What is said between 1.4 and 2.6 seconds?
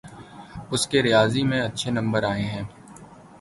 میں اچھے نمبر آئے